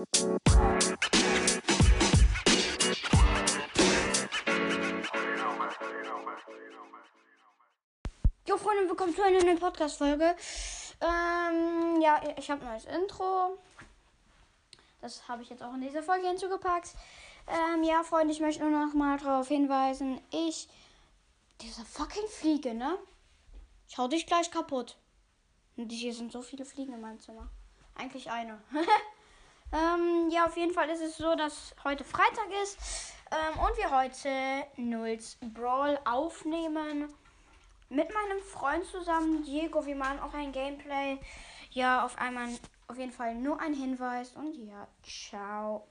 [0.00, 0.06] Jo
[8.56, 10.36] Freunde, willkommen zu einer neuen Podcast-Folge.
[11.02, 13.58] Ähm, ja, ich habe ein neues Intro.
[15.02, 16.94] Das habe ich jetzt auch in dieser Folge hinzugepackt.
[17.46, 20.18] Ähm, ja, Freunde, ich möchte nur noch mal darauf hinweisen.
[20.30, 20.66] Ich,
[21.60, 22.96] diese fucking Fliege, ne?
[23.86, 24.96] Ich hau dich gleich kaputt.
[25.76, 27.50] Und hier sind so viele Fliegen in meinem Zimmer.
[27.96, 28.62] Eigentlich eine.
[29.72, 33.14] ähm, ja, auf jeden Fall ist es so, dass heute Freitag ist.
[33.30, 37.12] Ähm, und wir heute Nulls Brawl aufnehmen.
[37.88, 39.84] Mit meinem Freund zusammen, Diego.
[39.86, 41.18] Wir machen auch ein Gameplay.
[41.70, 42.48] Ja, auf einmal,
[42.88, 44.32] auf jeden Fall nur ein Hinweis.
[44.32, 45.86] Und ja, ciao.